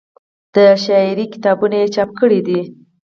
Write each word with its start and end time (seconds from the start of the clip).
د 0.53 0.55
شاعرۍ 0.83 1.25
کتابونه 1.33 1.75
یې 1.81 1.87
چاپ 1.95 2.09
کړي 2.19 2.39
دي 2.47 2.59